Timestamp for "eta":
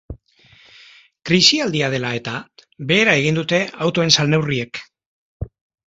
2.21-2.35